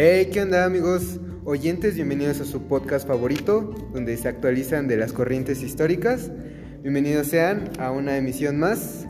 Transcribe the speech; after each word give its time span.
Hey, 0.00 0.30
¿qué 0.32 0.42
onda 0.42 0.64
amigos? 0.64 1.18
Oyentes, 1.44 1.96
bienvenidos 1.96 2.40
a 2.40 2.44
su 2.44 2.68
podcast 2.68 3.04
favorito, 3.04 3.74
donde 3.92 4.16
se 4.16 4.28
actualizan 4.28 4.86
de 4.86 4.96
las 4.96 5.12
corrientes 5.12 5.60
históricas. 5.60 6.30
Bienvenidos 6.82 7.26
sean 7.26 7.68
a 7.80 7.90
una 7.90 8.16
emisión 8.16 8.60
más. 8.60 9.08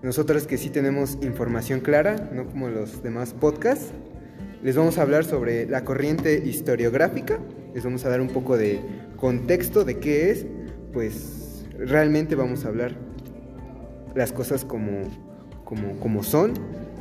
Nosotros 0.00 0.46
que 0.46 0.56
sí 0.56 0.70
tenemos 0.70 1.18
información 1.20 1.80
clara, 1.80 2.30
no 2.32 2.46
como 2.46 2.70
los 2.70 3.02
demás 3.02 3.34
podcasts. 3.34 3.92
Les 4.62 4.74
vamos 4.74 4.96
a 4.96 5.02
hablar 5.02 5.26
sobre 5.26 5.66
la 5.66 5.84
corriente 5.84 6.38
historiográfica. 6.46 7.38
Les 7.74 7.84
vamos 7.84 8.02
a 8.06 8.08
dar 8.08 8.22
un 8.22 8.28
poco 8.28 8.56
de 8.56 8.80
contexto 9.18 9.84
de 9.84 9.98
qué 9.98 10.30
es. 10.30 10.46
Pues 10.94 11.66
realmente 11.78 12.36
vamos 12.36 12.64
a 12.64 12.68
hablar 12.68 12.96
las 14.14 14.32
cosas 14.32 14.64
como, 14.64 15.02
como, 15.66 16.00
como 16.00 16.22
son, 16.22 16.54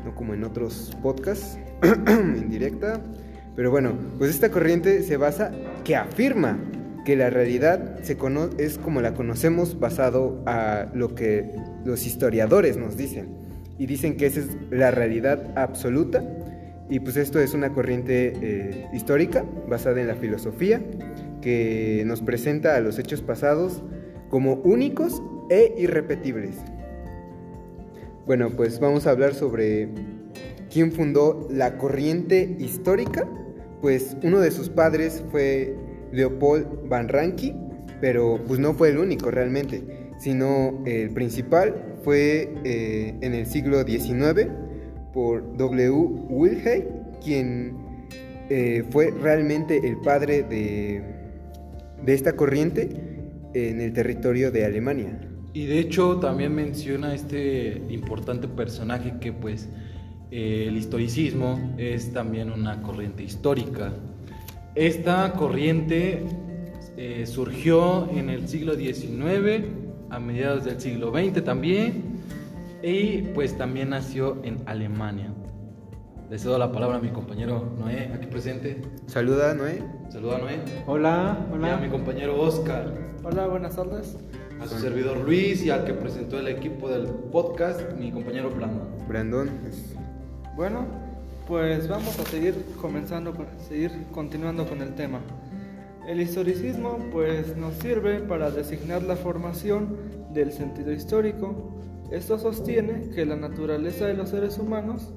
no 0.06 0.16
como 0.16 0.34
en 0.34 0.44
otros 0.44 0.96
podcasts 1.02 1.58
en 2.08 2.50
directa. 2.50 3.02
Pero 3.56 3.72
bueno, 3.72 3.94
pues 4.18 4.32
esta 4.32 4.50
corriente 4.50 5.04
se 5.04 5.18
basa 5.18 5.52
que 5.84 5.96
afirma 5.96 6.58
que 7.06 7.16
la 7.16 7.30
realidad 7.30 8.00
es 8.00 8.78
como 8.78 9.02
la 9.02 9.14
conocemos 9.14 9.80
basado 9.80 10.44
a 10.46 10.88
lo 10.94 11.16
que 11.16 11.52
los 11.84 12.06
historiadores 12.06 12.78
nos 12.78 12.98
dicen. 12.98 13.30
Y 13.78 13.86
dicen 13.86 14.18
que 14.18 14.28
esa 14.28 14.42
es 14.42 14.50
la 14.70 14.92
realidad 14.92 15.54
absoluta. 15.56 16.24
Y 16.90 17.00
pues 17.00 17.18
esto 17.18 17.40
es 17.40 17.54
una 17.54 17.72
corriente 17.72 18.34
eh, 18.42 18.88
histórica 18.94 19.46
basada 19.68 20.02
en 20.02 20.08
la 20.08 20.16
filosofía 20.16 20.82
que 21.42 22.04
nos 22.06 22.22
presenta 22.22 22.76
a 22.76 22.82
los 22.82 23.00
hechos 23.00 23.22
pasados 23.22 23.82
como 24.30 24.56
únicos 24.56 25.22
e 25.50 25.74
irrepetibles. 25.78 26.58
Bueno, 28.30 28.52
pues 28.52 28.80
vamos 28.80 29.08
a 29.08 29.10
hablar 29.10 29.34
sobre 29.34 29.90
quién 30.72 30.92
fundó 30.92 31.48
la 31.50 31.80
corriente 31.80 32.58
histórica. 32.60 33.28
Pues 33.82 34.16
uno 34.22 34.40
de 34.40 34.52
sus 34.52 34.70
padres 34.70 35.24
fue 35.32 35.76
Leopold 36.12 36.88
Van 36.88 37.10
Ranke, 37.10 37.56
pero 38.00 38.40
pues 38.48 38.60
no 38.60 38.76
fue 38.76 38.90
el 38.90 39.00
único 39.00 39.32
realmente, 39.32 40.12
sino 40.20 40.80
el 40.86 41.10
principal 41.10 41.98
fue 42.04 42.54
eh, 42.66 43.16
en 43.22 43.34
el 43.34 43.48
siglo 43.48 43.82
XIX 43.82 44.48
por 45.12 45.58
W. 45.58 45.90
Wilhelm, 46.30 46.84
quien 47.26 48.06
eh, 48.52 48.84
fue 48.92 49.10
realmente 49.10 49.80
el 49.84 49.98
padre 50.02 50.44
de, 50.44 51.02
de 52.06 52.14
esta 52.14 52.34
corriente 52.34 52.92
en 53.56 53.82
el 53.82 53.92
territorio 53.92 54.52
de 54.52 54.66
Alemania. 54.66 55.29
Y 55.54 55.66
de 55.66 55.80
hecho 55.80 56.18
también 56.18 56.54
menciona 56.54 57.14
este 57.14 57.82
importante 57.90 58.48
personaje 58.48 59.16
que 59.20 59.34
pues 59.34 59.68
eh, 60.32 60.66
el 60.68 60.78
historicismo 60.78 61.74
es 61.78 62.14
también 62.14 62.52
una 62.52 62.82
corriente 62.82 63.24
histórica. 63.24 63.92
Esta 64.76 65.34
corriente 65.34 66.24
eh, 66.98 67.26
surgió 67.26 68.10
en 68.12 68.30
el 68.30 68.48
siglo 68.48 68.76
XIX, 68.76 69.66
a 70.10 70.20
mediados 70.20 70.66
del 70.66 70.80
siglo 70.80 71.12
XX 71.12 71.44
también, 71.44 72.04
y 72.84 73.24
pues 73.34 73.58
también 73.58 73.90
nació 73.90 74.38
en 74.44 74.60
Alemania. 74.68 75.34
Le 76.30 76.38
cedo 76.38 76.60
la 76.60 76.72
palabra 76.72 76.98
a 76.98 77.02
mi 77.02 77.10
compañero 77.10 77.74
Noé, 77.80 78.12
aquí 78.14 78.28
presente. 78.28 78.82
Saluda, 79.08 79.56
Noé. 79.56 79.84
Saluda, 80.10 80.38
Noé. 80.38 80.60
Hola, 80.86 81.48
hola. 81.52 81.68
Y 81.68 81.72
a 81.72 81.78
mi 81.78 81.90
compañero 81.90 82.40
Oscar. 82.40 82.94
Hola, 83.24 83.48
buenas 83.48 83.76
tardes. 83.76 84.16
A 84.62 84.68
su 84.68 84.78
servidor 84.78 85.18
Luis 85.20 85.64
y 85.64 85.70
al 85.70 85.86
que 85.86 85.94
presentó 85.94 86.38
el 86.38 86.50
equipo 86.50 86.90
del 86.90 87.08
podcast, 87.08 87.94
mi 87.98 88.12
compañero 88.12 88.50
Brandon. 88.50 88.88
Brandon. 89.08 89.50
Bueno, 90.56 90.86
pues 91.48 91.88
vamos 91.88 92.20
a 92.20 92.26
seguir 92.26 92.66
comenzando, 92.82 93.34
seguir 93.70 93.92
continuando 94.12 94.68
con 94.68 94.82
el 94.82 94.96
tema. 94.96 95.22
El 96.08 96.20
historicismo 96.20 96.98
pues 97.12 97.56
nos 97.56 97.76
sirve 97.76 98.20
para 98.20 98.52
designar 98.52 99.04
la 99.04 99.16
formación 99.16 99.96
del 100.34 100.52
sentido 100.52 100.92
histórico. 100.92 101.80
Esto 102.12 102.38
sostiene 102.38 103.10
que 103.16 103.26
la 103.26 103.38
naturaleza 103.38 104.08
de 104.08 104.16
los 104.16 104.30
seres 104.30 104.58
humanos 104.58 105.14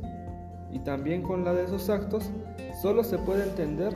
y 0.71 0.79
también 0.79 1.23
con 1.23 1.45
la 1.45 1.53
de 1.53 1.67
sus 1.67 1.89
actos 1.89 2.31
solo 2.81 3.03
se 3.03 3.19
puede 3.19 3.43
entender 3.43 3.93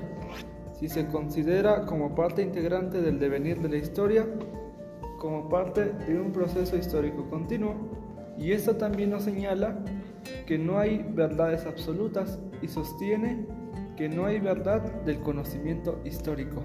si 0.73 0.89
se 0.89 1.07
considera 1.07 1.87
como 1.87 2.15
parte 2.15 2.43
integrante 2.43 3.01
del 3.01 3.19
devenir 3.19 3.61
de 3.63 3.69
la 3.69 3.77
historia, 3.77 4.27
como 5.19 5.49
parte 5.49 5.93
de 6.07 6.21
un 6.21 6.33
proceso 6.33 6.77
histórico 6.77 7.29
continuo. 7.29 7.75
Y 8.39 8.53
esto 8.53 8.77
también 8.77 9.11
nos 9.11 9.23
señala 9.23 9.79
que 10.47 10.59
no 10.59 10.79
hay 10.79 11.05
verdades 11.15 11.67
absolutas 11.67 12.39
y 12.63 12.69
sostiene 12.69 13.47
que 13.97 14.09
no 14.09 14.27
hay 14.27 14.39
verdad 14.39 14.83
del 15.05 15.21
conocimiento 15.21 16.01
histórico. 16.05 16.63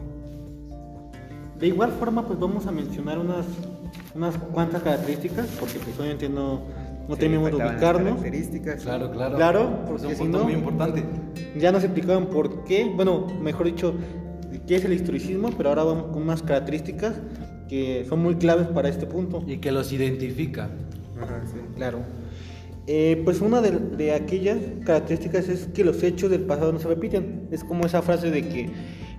De 1.58 1.68
igual 1.68 1.92
forma, 1.92 2.26
pues 2.28 2.40
vamos 2.40 2.68
a 2.68 2.72
mencionar 2.72 3.20
unas, 3.20 3.46
unas 4.16 4.36
cuantas 4.38 4.82
características, 4.82 5.48
porque 5.60 5.80
pues 5.80 5.98
obviamente 5.98 6.28
no, 6.28 6.62
no 7.08 7.16
tenemos 7.16 7.50
que 7.50 7.56
ubicarnos. 7.56 8.18
Características. 8.18 8.84
Claro, 8.84 9.12
claro. 9.12 9.36
Claro, 9.36 9.80
porque 9.86 10.02
es 10.02 10.10
un 10.10 10.16
si 10.16 10.22
punto 10.24 10.38
no, 10.40 10.44
muy 10.46 10.54
importante. 10.54 11.04
ya 11.58 11.72
nos 11.72 11.84
explicaban 11.84 12.28
por 12.28 12.64
qué, 12.64 12.92
bueno, 12.94 13.28
mejor 13.42 13.68
dicho, 13.68 13.94
qué 14.68 14.76
es 14.76 14.86
el 14.86 14.94
historicismo, 14.94 15.52
pero 15.56 15.70
ahora 15.70 15.84
vamos 15.84 16.08
con 16.08 16.24
unas 16.24 16.42
características 16.42 17.14
que 17.72 18.06
son 18.10 18.20
muy 18.20 18.36
claves 18.36 18.68
para 18.68 18.90
este 18.90 19.06
punto. 19.06 19.46
Y 19.48 19.60
que 19.60 19.72
los 19.72 19.94
identifica. 19.94 20.70
Ajá, 21.22 21.42
sí. 21.46 21.58
Claro. 21.78 22.00
Eh, 22.86 23.22
pues 23.24 23.40
una 23.40 23.62
de, 23.62 23.72
de, 23.72 24.14
aquellas 24.14 24.58
características 24.84 25.48
es 25.48 25.68
que 25.68 25.86
los 25.86 26.04
hechos 26.04 26.30
del 26.30 26.42
pasado 26.42 26.74
no 26.74 26.80
se 26.80 26.90
repiten. 26.90 27.48
Es 27.50 27.64
como 27.64 27.86
esa 27.86 28.02
frase 28.02 28.30
de 28.30 28.42
que 28.50 28.70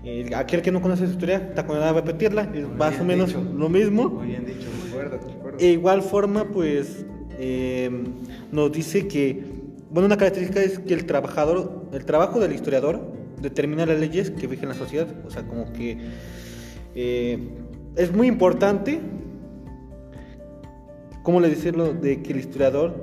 eh, 0.04 0.30
aquel 0.36 0.60
que 0.60 0.70
no 0.70 0.82
conoce 0.82 1.06
su 1.06 1.12
historia 1.12 1.38
está 1.38 1.66
condenado 1.66 1.96
a 1.96 2.00
repetirla. 2.02 2.42
Es 2.54 2.68
Muy 2.68 2.76
más 2.76 3.00
o 3.00 3.04
menos 3.04 3.28
dicho. 3.28 3.42
lo 3.56 3.70
mismo. 3.70 4.10
Muy 4.10 4.26
bien 4.26 4.44
dicho, 4.44 4.68
concuerdo, 4.82 5.18
concuerdo. 5.18 5.56
De 5.56 5.70
igual 5.70 6.02
forma, 6.02 6.44
pues 6.44 7.06
eh, 7.38 8.04
nos 8.50 8.70
dice 8.70 9.08
que, 9.08 9.44
bueno, 9.90 10.04
una 10.04 10.18
característica 10.18 10.62
es 10.62 10.78
que 10.78 10.92
el 10.92 11.06
trabajador, 11.06 11.88
el 11.94 12.04
trabajo 12.04 12.38
del 12.38 12.52
historiador 12.52 13.14
determina 13.40 13.86
las 13.86 13.98
leyes 13.98 14.30
que 14.30 14.46
rigen 14.46 14.68
la 14.68 14.74
sociedad. 14.74 15.08
O 15.26 15.30
sea, 15.30 15.42
como 15.44 15.72
que 15.72 15.96
eh, 16.94 17.38
es 17.96 18.12
muy 18.14 18.26
importante, 18.28 19.00
¿cómo 21.22 21.40
le 21.40 21.48
decirlo? 21.48 21.92
De 21.92 22.22
que 22.22 22.32
el 22.32 22.38
historiador 22.40 22.94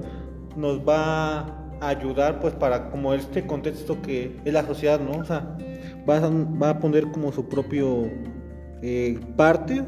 nos 0.55 0.79
va 0.87 1.39
a 1.81 1.87
ayudar, 1.87 2.39
pues, 2.39 2.53
para 2.55 2.89
como 2.89 3.13
este 3.13 3.45
contexto 3.45 4.01
que 4.01 4.35
es 4.43 4.53
la 4.53 4.65
sociedad, 4.65 4.99
¿no? 4.99 5.19
O 5.19 5.23
sea, 5.23 5.57
va 6.09 6.17
a, 6.17 6.29
va 6.29 6.69
a 6.71 6.79
poner 6.79 7.09
como 7.11 7.31
su 7.31 7.47
propio 7.47 8.09
eh, 8.81 9.19
parte 9.37 9.83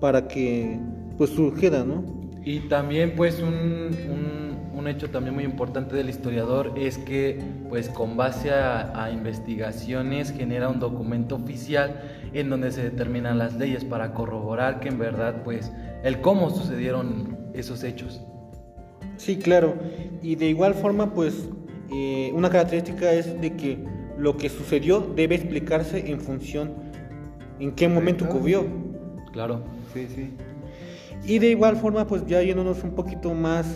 para 0.00 0.28
que, 0.28 0.78
pues, 1.16 1.30
surgiera, 1.30 1.84
¿no? 1.84 2.04
Y 2.44 2.60
también 2.68 3.14
pues 3.16 3.42
un, 3.42 3.48
un- 3.50 4.47
un 4.78 4.88
hecho 4.88 5.10
también 5.10 5.34
muy 5.34 5.44
importante 5.44 5.96
del 5.96 6.08
historiador 6.08 6.72
es 6.76 6.98
que 6.98 7.40
pues 7.68 7.88
con 7.88 8.16
base 8.16 8.50
a, 8.50 9.04
a 9.04 9.10
investigaciones 9.10 10.32
genera 10.32 10.68
un 10.68 10.80
documento 10.80 11.36
oficial 11.36 12.00
en 12.32 12.48
donde 12.48 12.70
se 12.70 12.82
determinan 12.82 13.38
las 13.38 13.56
leyes 13.56 13.84
para 13.84 14.14
corroborar 14.14 14.80
que 14.80 14.88
en 14.88 14.98
verdad 14.98 15.42
pues 15.42 15.72
el 16.04 16.20
cómo 16.20 16.50
sucedieron 16.50 17.36
esos 17.54 17.82
hechos. 17.82 18.20
Sí, 19.16 19.36
claro. 19.36 19.74
Y 20.22 20.36
de 20.36 20.46
igual 20.46 20.74
forma, 20.74 21.12
pues, 21.12 21.48
eh, 21.92 22.30
una 22.34 22.48
característica 22.48 23.12
es 23.12 23.40
de 23.40 23.54
que 23.54 23.78
lo 24.16 24.36
que 24.36 24.48
sucedió 24.48 25.00
debe 25.00 25.34
explicarse 25.34 26.10
en 26.10 26.20
función 26.20 26.72
en 27.58 27.72
qué 27.72 27.88
momento 27.88 28.24
ocurrió. 28.24 28.66
Claro. 29.32 29.62
Sí, 29.92 30.06
sí. 30.14 30.30
Y 31.24 31.40
de 31.40 31.50
igual 31.50 31.76
forma, 31.76 32.06
pues 32.06 32.24
ya 32.26 32.40
yéndonos 32.42 32.82
un 32.84 32.92
poquito 32.92 33.34
más 33.34 33.66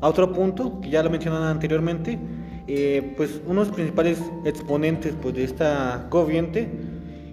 a 0.00 0.08
otro 0.08 0.32
punto, 0.32 0.80
que 0.80 0.90
ya 0.90 1.02
lo 1.02 1.10
mencionaron 1.10 1.46
anteriormente, 1.46 2.18
eh, 2.66 3.14
pues 3.16 3.40
unos 3.46 3.68
principales 3.68 4.22
exponentes 4.44 5.14
pues, 5.20 5.34
de 5.34 5.44
esta 5.44 6.06
corriente, 6.10 6.68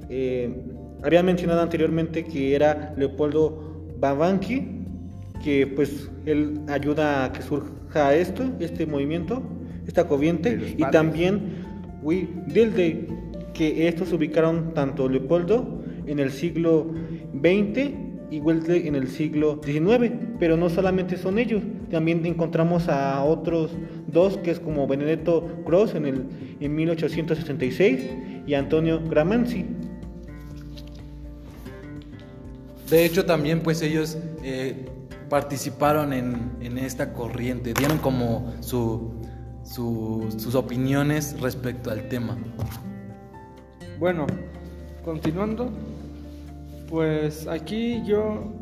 eh, 0.10 0.64
habían 1.04 1.26
mencionado 1.26 1.62
anteriormente 1.62 2.24
que 2.24 2.56
era 2.56 2.94
Leopoldo 2.98 3.86
Babanqui, 4.00 4.84
que 5.44 5.68
pues 5.68 6.10
él 6.26 6.62
ayuda 6.68 7.26
a 7.26 7.34
que 7.34 7.42
surja 7.42 8.16
esto, 8.16 8.44
este 8.60 8.86
movimiento, 8.86 9.44
esta 9.86 10.04
De 10.04 10.10
corriente, 10.10 10.56
los 10.56 10.72
y 10.72 10.92
también 10.92 11.66
Will 12.02 12.30
Dilde, 12.48 13.08
que 13.54 13.88
estos 13.88 14.10
se 14.10 14.16
ubicaron 14.16 14.74
tanto 14.74 15.08
Leopoldo 15.08 15.84
en 16.08 16.20
el 16.20 16.32
siglo 16.32 16.92
XX 17.34 17.92
y 18.32 18.40
Wellesley 18.40 18.88
en 18.88 18.96
el 18.96 19.08
siglo 19.08 19.62
XIX, 19.64 20.12
pero 20.40 20.58
no 20.58 20.70
solamente 20.70 21.18
son 21.18 21.40
ellos, 21.40 21.62
también 21.90 22.26
encontramos 22.26 22.88
a 22.90 23.24
otros 23.24 23.72
dos, 24.08 24.38
que 24.38 24.52
es 24.52 24.60
como 24.60 24.88
Benedetto 24.88 25.48
Cross 25.66 25.96
en, 25.96 26.06
el, 26.06 26.26
en 26.60 26.76
1866 26.76 28.10
y 28.48 28.54
Antonio 28.54 29.02
Gramanzi. 29.10 29.66
De 32.90 33.04
hecho 33.06 33.26
también 33.26 33.62
pues 33.62 33.82
ellos 33.82 34.18
eh, 34.44 34.86
participaron 35.30 36.14
en, 36.14 36.52
en 36.62 36.78
esta 36.78 37.14
corriente, 37.14 37.74
dieron 37.74 37.98
como 37.98 38.54
su, 38.60 39.12
su- 39.64 40.28
sus 40.38 40.54
opiniones 40.56 41.40
respecto 41.42 41.90
al 41.90 42.08
tema. 42.10 42.38
Bueno, 44.00 44.28
continuando, 45.04 45.72
pues 46.88 47.48
aquí 47.48 48.04
yo 48.06 48.54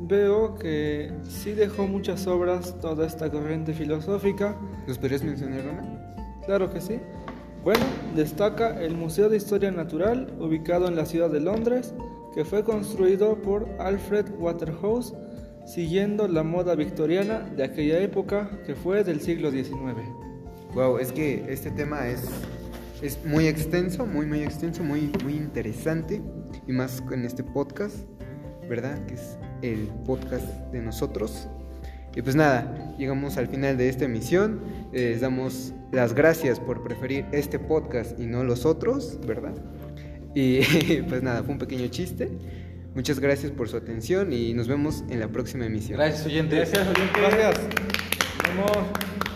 veo 0.00 0.54
que 0.56 1.12
sí 1.22 1.52
dejó 1.52 1.86
muchas 1.86 2.26
obras 2.26 2.78
toda 2.80 3.06
esta 3.06 3.30
corriente 3.30 3.72
filosófica. 3.72 4.56
¿Nos 4.86 4.98
podrías 4.98 5.22
mencionar 5.22 5.60
una? 5.60 6.40
Claro 6.44 6.72
que 6.72 6.80
sí. 6.80 7.00
Bueno, 7.64 7.84
destaca 8.14 8.80
el 8.80 8.94
Museo 8.96 9.28
de 9.28 9.38
Historia 9.38 9.70
Natural, 9.72 10.32
ubicado 10.38 10.86
en 10.86 10.94
la 10.94 11.04
ciudad 11.04 11.30
de 11.30 11.40
Londres, 11.40 11.94
que 12.34 12.44
fue 12.44 12.62
construido 12.62 13.42
por 13.42 13.68
Alfred 13.80 14.26
Waterhouse, 14.38 15.14
siguiendo 15.66 16.28
la 16.28 16.44
moda 16.44 16.76
victoriana 16.76 17.40
de 17.56 17.64
aquella 17.64 17.98
época, 17.98 18.50
que 18.64 18.76
fue 18.76 19.02
del 19.02 19.20
siglo 19.20 19.50
XIX. 19.50 19.74
Wow, 20.74 20.98
es 20.98 21.10
que 21.10 21.44
este 21.48 21.70
tema 21.72 22.06
es, 22.06 22.28
es 23.02 23.18
muy 23.24 23.48
extenso, 23.48 24.06
muy, 24.06 24.26
muy 24.26 24.42
extenso, 24.42 24.84
muy, 24.84 25.10
muy 25.24 25.34
interesante. 25.34 26.22
Y 26.68 26.72
más 26.72 27.02
en 27.10 27.24
este 27.24 27.42
podcast, 27.42 27.96
¿verdad? 28.68 29.04
Que 29.06 29.14
es 29.14 29.38
el 29.62 29.88
podcast 30.04 30.46
de 30.72 30.82
nosotros. 30.82 31.48
Y 32.14 32.22
pues 32.22 32.34
nada, 32.34 32.94
llegamos 32.98 33.36
al 33.36 33.46
final 33.48 33.76
de 33.76 33.88
esta 33.88 34.06
emisión. 34.06 34.60
Eh, 34.92 35.10
Les 35.10 35.20
damos 35.20 35.74
las 35.92 36.14
gracias 36.14 36.58
por 36.58 36.82
preferir 36.82 37.26
este 37.32 37.58
podcast 37.58 38.18
y 38.18 38.26
no 38.26 38.42
los 38.42 38.64
otros, 38.64 39.18
¿verdad? 39.26 39.54
Y 40.34 40.62
pues 41.08 41.22
nada, 41.22 41.42
fue 41.42 41.52
un 41.52 41.58
pequeño 41.58 41.88
chiste. 41.88 42.30
Muchas 42.94 43.20
gracias 43.20 43.52
por 43.52 43.68
su 43.68 43.76
atención 43.76 44.32
y 44.32 44.54
nos 44.54 44.68
vemos 44.68 45.04
en 45.10 45.20
la 45.20 45.28
próxima 45.28 45.66
emisión. 45.66 45.98
Gracias, 45.98 46.24
oyentes. 46.24 46.72
Gracias. 46.72 47.58
Nos 47.58 48.56
vemos. 48.56 49.35